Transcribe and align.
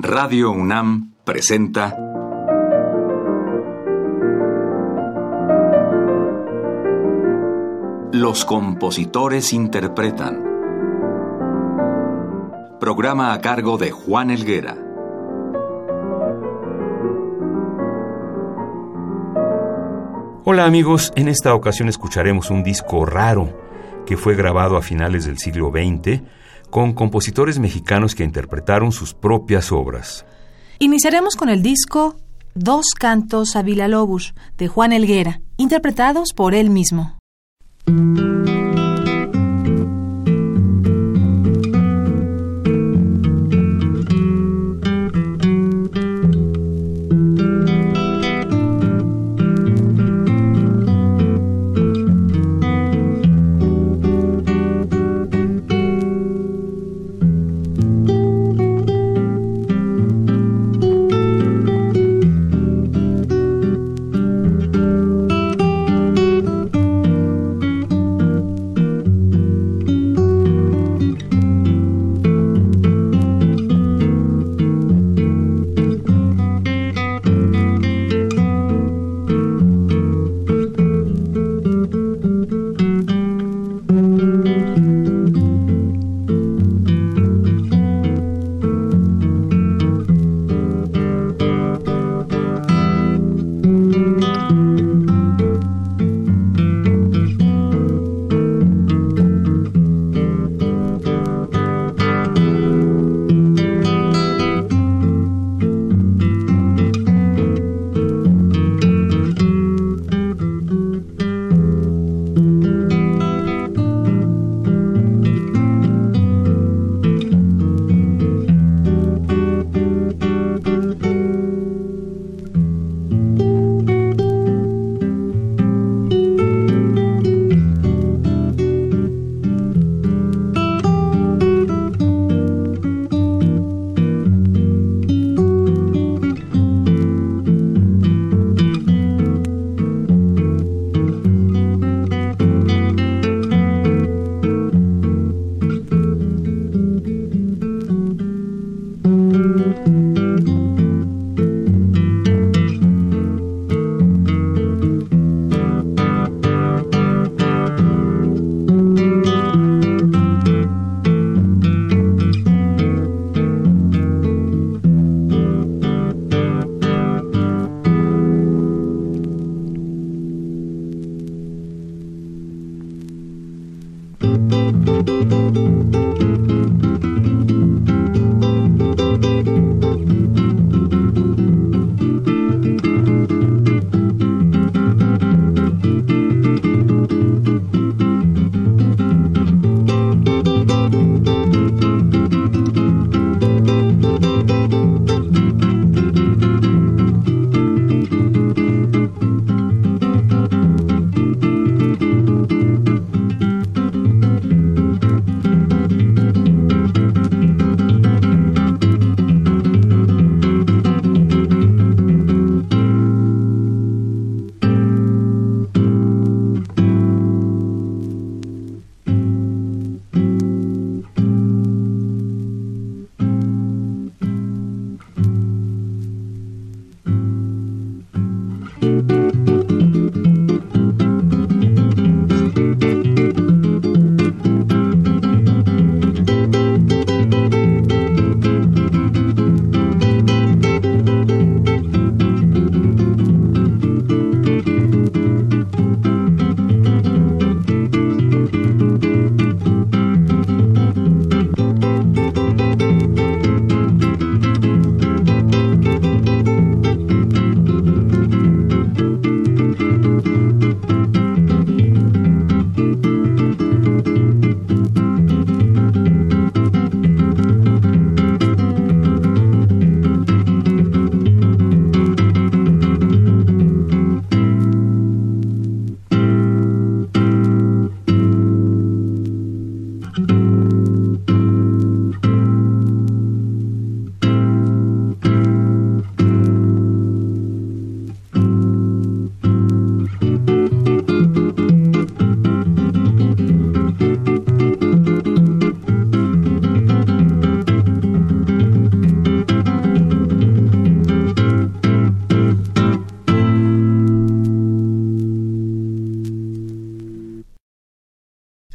Radio 0.00 0.52
UNAM 0.52 1.14
presenta 1.24 1.92
Los 8.12 8.44
compositores 8.44 9.52
interpretan. 9.52 10.44
Programa 12.78 13.32
a 13.32 13.40
cargo 13.40 13.76
de 13.76 13.90
Juan 13.90 14.30
Elguera. 14.30 14.76
Hola 20.44 20.64
amigos, 20.64 21.12
en 21.16 21.26
esta 21.26 21.52
ocasión 21.56 21.88
escucharemos 21.88 22.52
un 22.52 22.62
disco 22.62 23.04
raro 23.04 23.52
que 24.06 24.16
fue 24.16 24.36
grabado 24.36 24.76
a 24.76 24.82
finales 24.82 25.26
del 25.26 25.38
siglo 25.38 25.72
XX 25.72 26.22
con 26.70 26.92
compositores 26.92 27.58
mexicanos 27.58 28.14
que 28.14 28.24
interpretaron 28.24 28.92
sus 28.92 29.14
propias 29.14 29.72
obras. 29.72 30.24
Iniciaremos 30.78 31.34
con 31.36 31.48
el 31.48 31.62
disco 31.62 32.16
Dos 32.54 32.86
cantos 32.98 33.54
a 33.54 33.62
Villalobos 33.62 34.34
de 34.56 34.66
Juan 34.66 34.92
Elguera, 34.92 35.40
interpretados 35.58 36.32
por 36.32 36.54
él 36.54 36.70
mismo. 36.70 37.16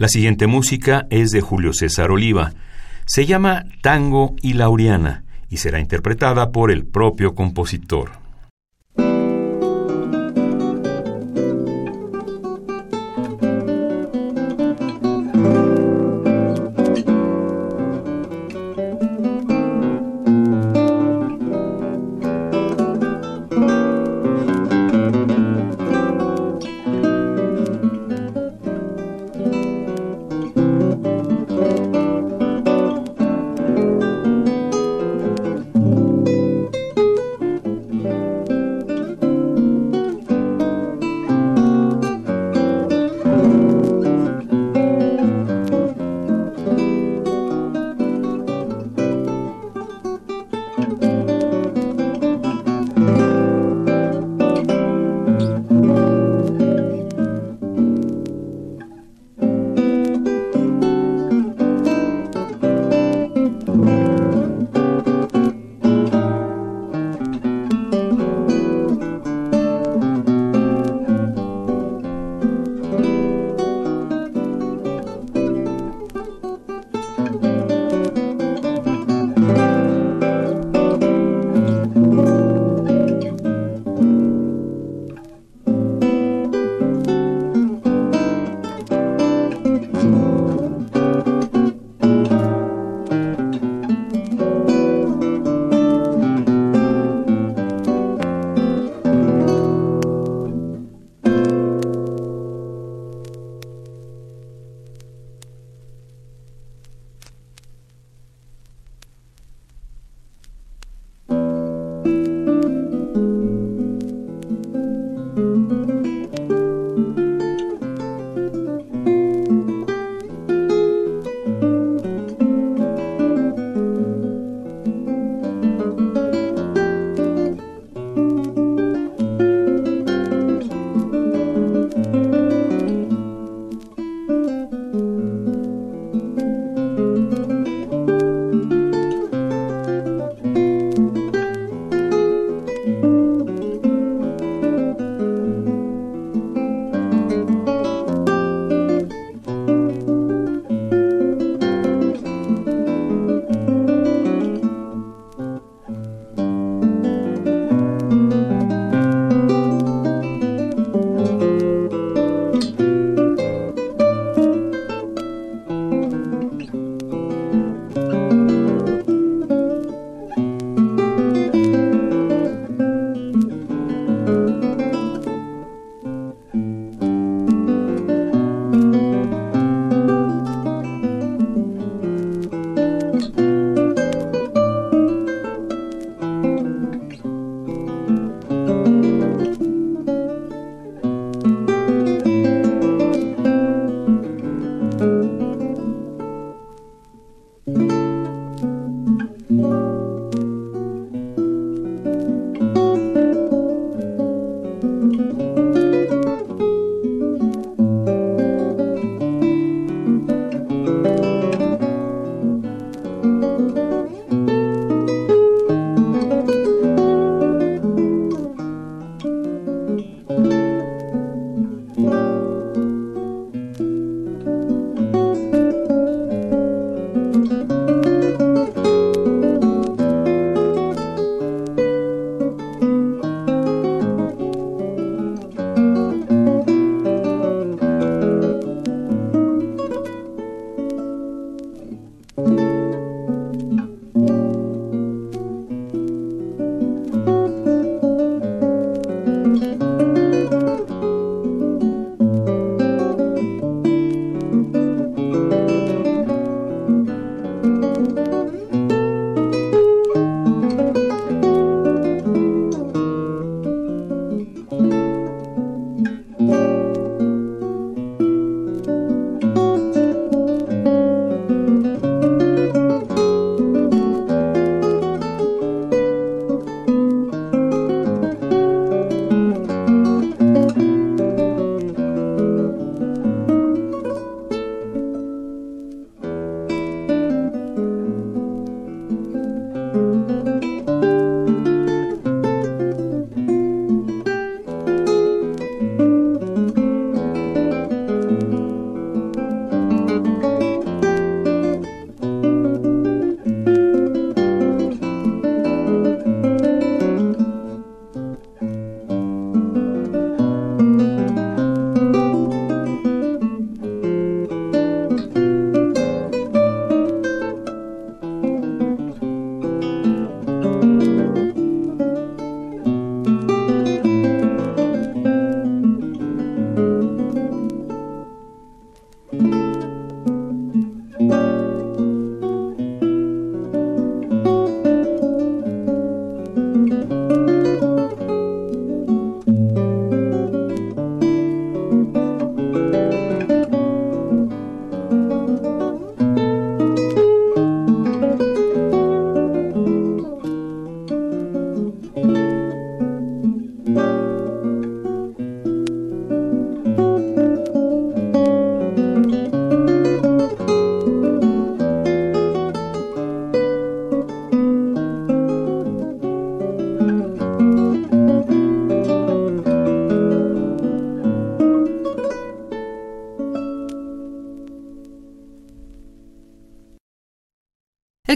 La 0.00 0.08
siguiente 0.08 0.46
música 0.46 1.06
es 1.10 1.30
de 1.30 1.42
Julio 1.42 1.74
César 1.74 2.10
Oliva. 2.10 2.54
Se 3.04 3.26
llama 3.26 3.66
Tango 3.82 4.34
y 4.40 4.54
Laureana 4.54 5.24
y 5.50 5.58
será 5.58 5.78
interpretada 5.78 6.52
por 6.52 6.70
el 6.70 6.86
propio 6.86 7.34
compositor. 7.34 8.19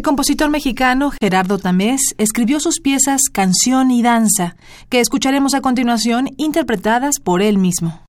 Compositor 0.04 0.50
mexicano 0.50 1.11
Gerardo 1.20 1.58
Tamés 1.58 2.14
escribió 2.18 2.61
sus 2.61 2.78
piezas 2.78 3.23
Canción 3.32 3.90
y 3.90 4.02
Danza, 4.02 4.54
que 4.88 5.00
escucharemos 5.00 5.54
a 5.54 5.62
continuación 5.62 6.28
interpretadas 6.37 7.18
por 7.18 7.42
él 7.42 7.58
mismo. 7.58 8.03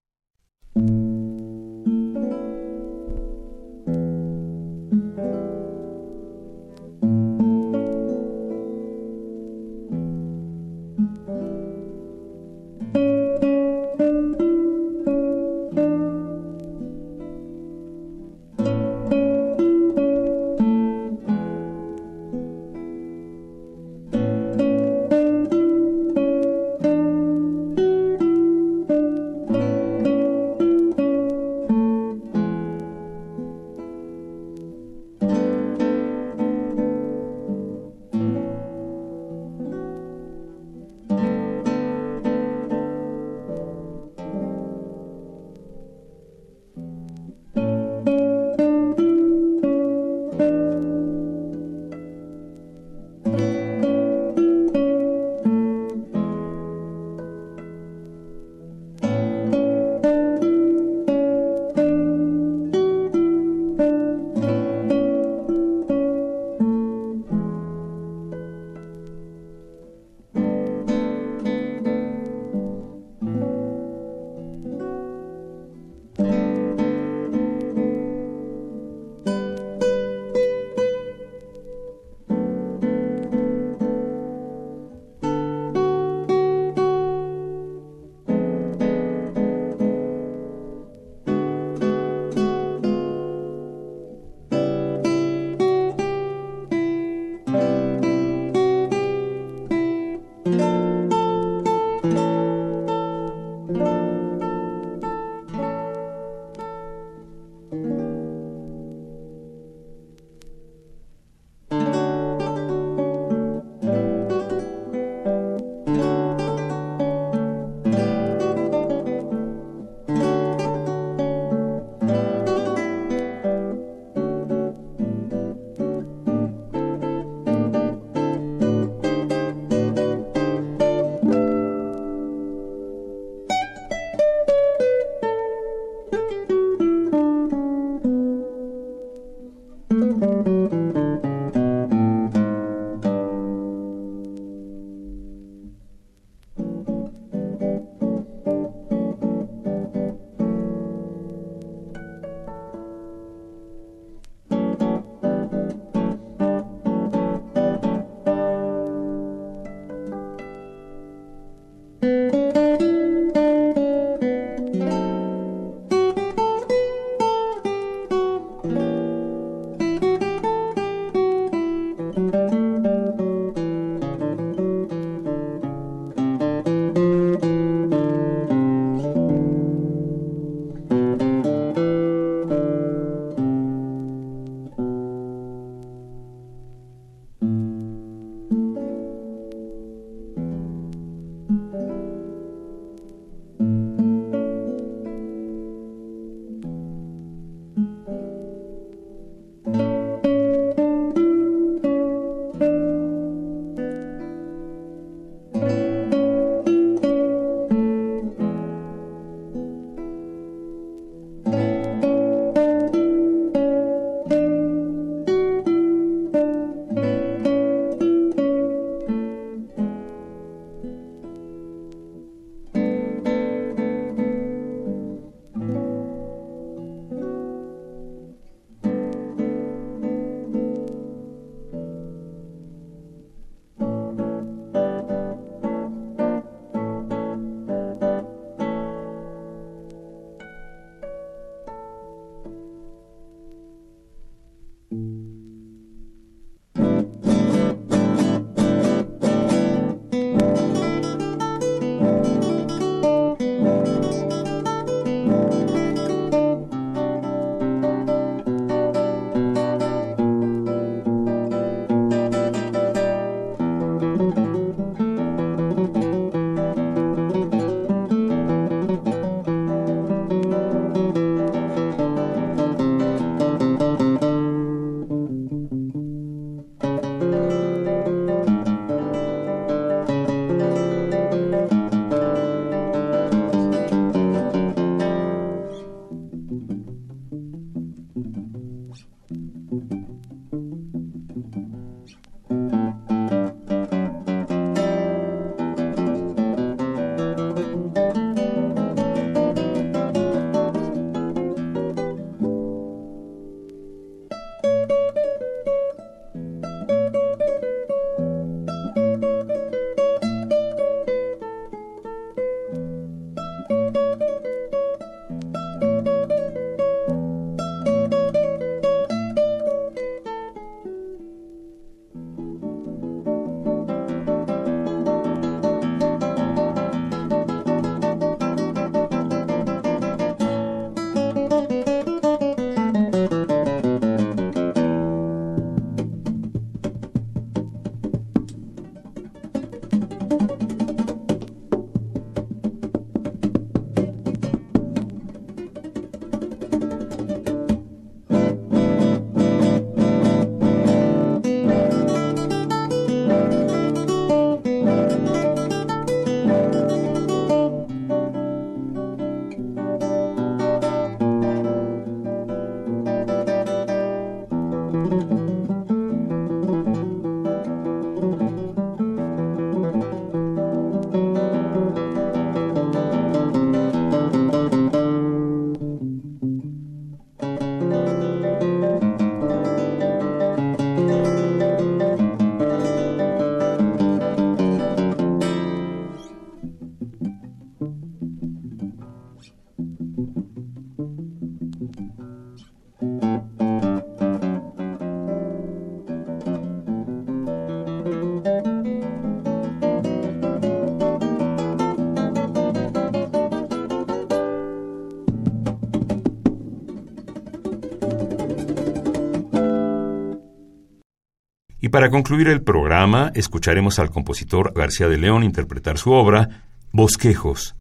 para 411.96 412.10
concluir 412.10 412.50
el 412.50 412.62
programa, 412.62 413.32
escucharemos 413.36 414.00
al 414.00 414.10
compositor 414.10 414.74
García 414.76 415.08
de 415.08 415.18
León 415.18 415.46
interpretar 415.46 415.98
su 415.98 416.12
obra 416.12 416.66
Bosquejos. 416.92 417.78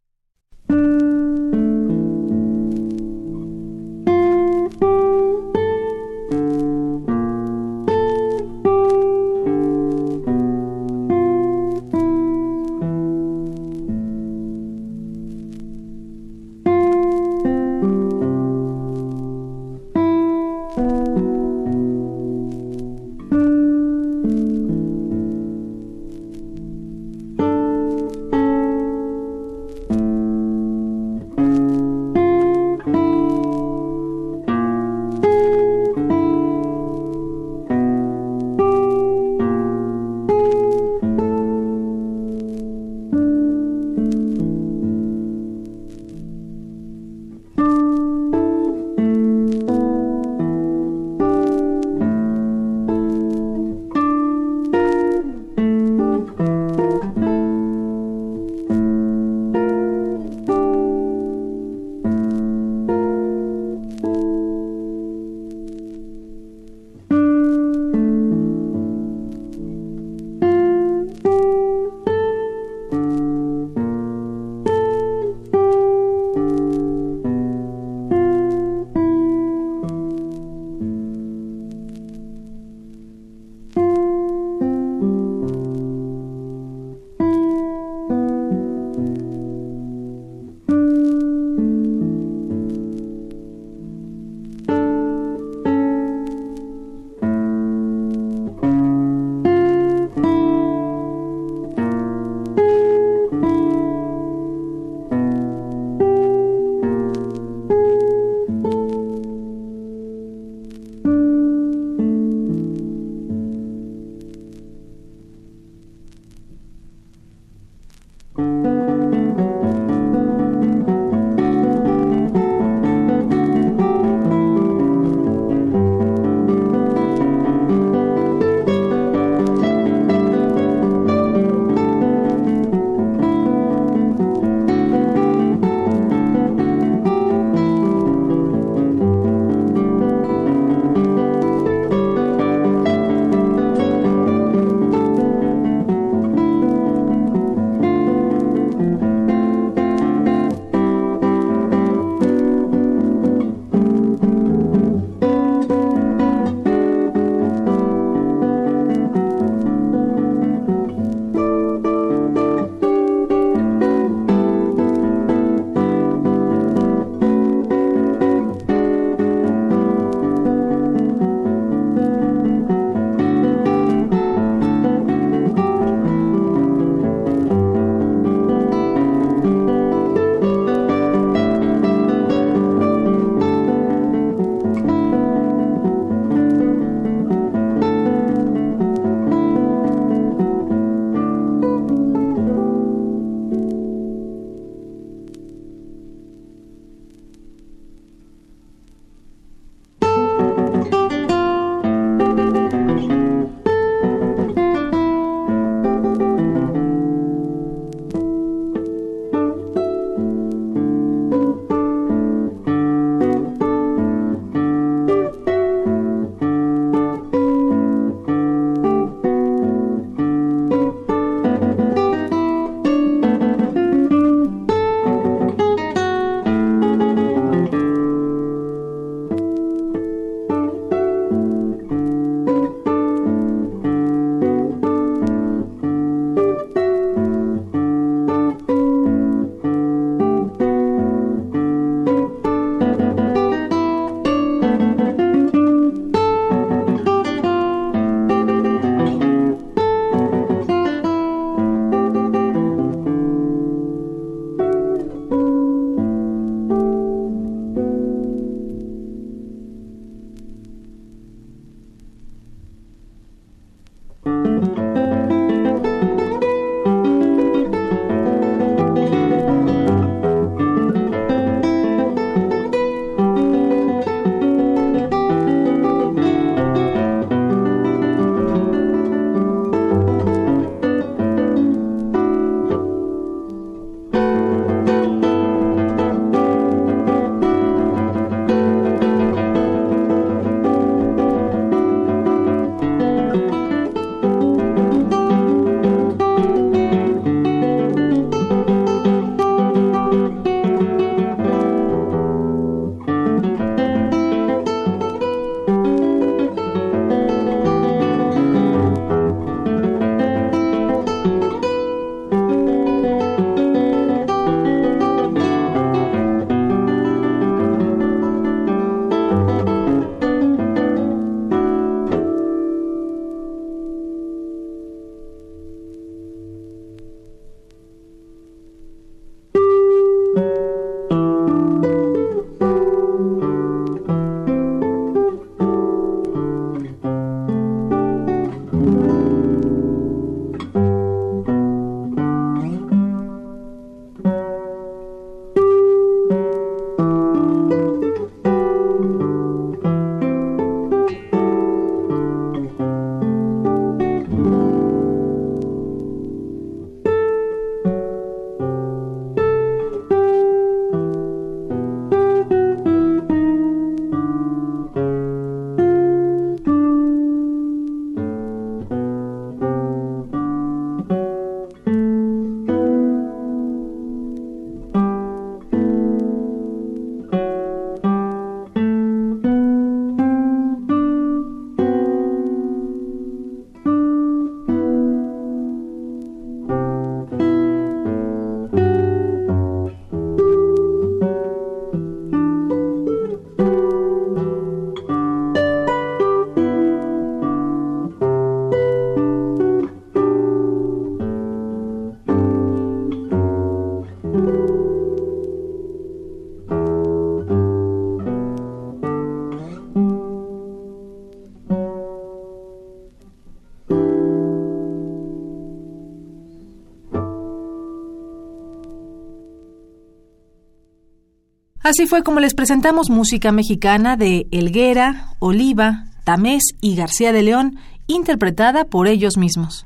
Así 421.85 422.07
fue 422.07 422.23
como 422.23 422.39
les 422.39 422.55
presentamos 422.55 423.11
música 423.11 423.51
mexicana 423.51 424.17
de 424.17 424.47
Elguera, 424.49 425.35
Oliva, 425.37 426.05
Tamés 426.23 426.63
y 426.81 426.95
García 426.95 427.31
de 427.31 427.43
León, 427.43 427.77
interpretada 428.07 428.85
por 428.85 429.07
ellos 429.07 429.37
mismos. 429.37 429.85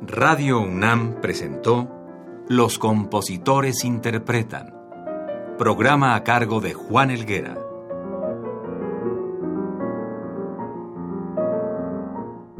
Radio 0.00 0.62
UNAM 0.62 1.20
presentó 1.20 1.90
Los 2.48 2.78
compositores 2.78 3.84
interpretan, 3.84 4.72
programa 5.58 6.14
a 6.14 6.24
cargo 6.24 6.62
de 6.62 6.72
Juan 6.72 7.10
Elguera. 7.10 7.63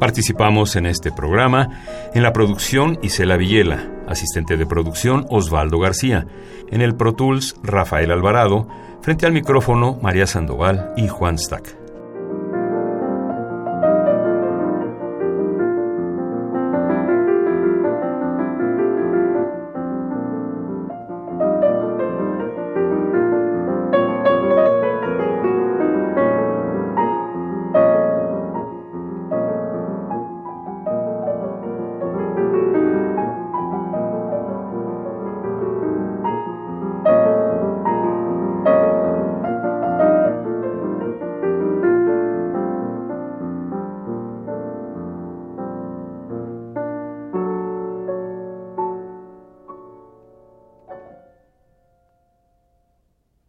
Participamos 0.05 0.75
en 0.75 0.85
este 0.85 1.11
programa 1.11 1.81
en 2.13 2.21
la 2.21 2.31
producción 2.31 2.99
Isela 3.01 3.37
Villela, 3.37 3.89
asistente 4.07 4.55
de 4.55 4.67
producción 4.67 5.25
Osvaldo 5.31 5.79
García, 5.79 6.27
en 6.69 6.81
el 6.81 6.95
Pro 6.95 7.13
Tools 7.13 7.55
Rafael 7.63 8.11
Alvarado, 8.11 8.67
frente 9.01 9.25
al 9.25 9.31
micrófono 9.31 9.97
María 10.03 10.27
Sandoval 10.27 10.93
y 10.95 11.07
Juan 11.07 11.39
Stack. 11.39 11.84